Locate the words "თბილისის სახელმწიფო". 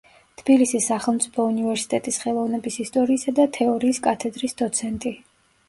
0.41-1.45